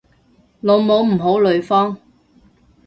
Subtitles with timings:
[0.61, 1.95] 老母唔好呂方